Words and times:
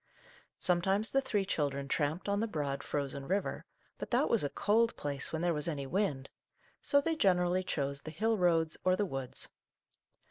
Sometimes 0.57 1.11
the 1.11 1.21
three 1.21 1.45
children 1.45 1.87
tramped 1.87 2.27
on 2.27 2.39
the 2.39 2.47
broad, 2.47 2.81
frozen 2.81 3.27
river, 3.27 3.65
but 3.99 4.09
that 4.09 4.29
was 4.31 4.43
a 4.43 4.49
cold 4.49 4.97
place 4.97 5.31
when 5.31 5.43
there 5.43 5.53
was 5.53 5.67
any 5.67 5.85
wind, 5.85 6.31
so 6.81 6.99
they 7.01 7.15
generally 7.15 7.63
chose 7.63 8.01
the 8.01 8.09
hill 8.09 8.35
roads 8.35 8.77
or 8.83 8.95
the 8.95 9.05
woods. 9.05 9.49